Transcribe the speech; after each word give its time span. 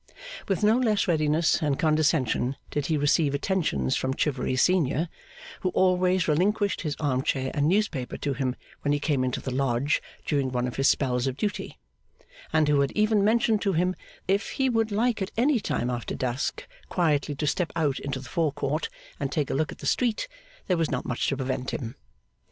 With 0.47 0.63
no 0.63 0.77
less 0.79 1.07
readiness 1.07 1.61
and 1.61 1.77
condescension 1.77 2.55
did 2.71 2.87
he 2.87 2.97
receive 2.97 3.35
attentions 3.35 3.95
from 3.95 4.15
Chivery 4.15 4.55
Senior, 4.55 5.09
who 5.59 5.69
always 5.75 6.27
relinquished 6.27 6.81
his 6.81 6.95
arm 6.99 7.21
chair 7.21 7.51
and 7.53 7.67
newspaper 7.67 8.17
to 8.17 8.33
him, 8.33 8.55
when 8.81 8.93
he 8.93 8.99
came 8.99 9.23
into 9.23 9.39
the 9.41 9.53
Lodge 9.53 10.01
during 10.25 10.51
one 10.51 10.65
of 10.65 10.77
his 10.77 10.87
spells 10.87 11.27
of 11.27 11.37
duty; 11.37 11.77
and 12.51 12.67
who 12.67 12.79
had 12.79 12.91
even 12.93 13.23
mentioned 13.23 13.61
to 13.61 13.73
him, 13.73 13.91
that, 14.25 14.33
if 14.33 14.49
he 14.53 14.69
would 14.69 14.91
like 14.91 15.21
at 15.21 15.29
any 15.37 15.59
time 15.59 15.91
after 15.91 16.15
dusk 16.15 16.65
quietly 16.89 17.35
to 17.35 17.45
step 17.45 17.71
out 17.75 17.99
into 17.99 18.19
the 18.19 18.27
fore 18.29 18.53
court 18.53 18.89
and 19.19 19.31
take 19.31 19.51
a 19.51 19.53
look 19.53 19.71
at 19.71 19.77
the 19.77 19.85
street, 19.85 20.27
there 20.65 20.77
was 20.77 20.89
not 20.89 21.05
much 21.05 21.27
to 21.27 21.37
prevent 21.37 21.69
him. 21.71 21.93